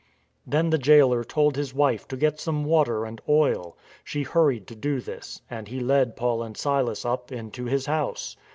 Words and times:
Then 0.47 0.71
the 0.71 0.79
jailer 0.79 1.23
told 1.23 1.55
his 1.55 1.75
wife 1.75 2.07
to 2.07 2.17
get 2.17 2.39
some 2.39 2.65
water 2.65 3.05
and 3.05 3.21
oil. 3.29 3.77
She 4.03 4.23
hurried 4.23 4.65
to 4.69 4.75
do 4.75 4.99
this, 4.99 5.43
and 5.47 5.67
he 5.67 5.79
led 5.79 6.15
Paul 6.15 6.41
and 6.41 6.57
Silas 6.57 7.05
up 7.05 7.31
into 7.31 7.65
his 7.65 7.85
house. 7.85 8.35